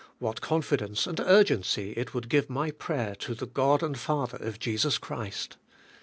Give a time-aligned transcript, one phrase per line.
[0.17, 4.57] What confidence and urgency it would give my prayer to the God and Father of
[4.57, 5.57] Jesus Christ!